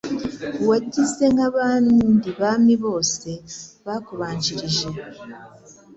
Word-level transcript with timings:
Wagize 0.69 1.23
nk'abandi 1.33 2.27
Bami 2.39 2.75
bose 2.83 3.29
bakubanjirije 3.85 4.87